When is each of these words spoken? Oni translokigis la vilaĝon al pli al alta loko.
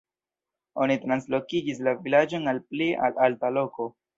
Oni 0.85 0.95
translokigis 1.03 1.83
la 1.89 1.95
vilaĝon 2.07 2.53
al 2.55 2.63
pli 2.73 2.89
al 3.09 3.25
alta 3.29 3.57
loko. 3.61 3.93